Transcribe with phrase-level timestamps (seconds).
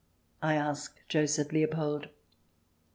[0.41, 2.09] I ask Joseph Leopold.